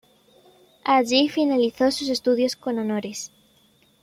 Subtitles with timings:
[0.83, 3.31] Allí finalizó sus estudios con honores.